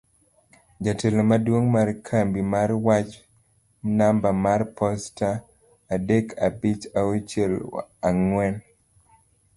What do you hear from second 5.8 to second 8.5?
adek abich auchiel ang'we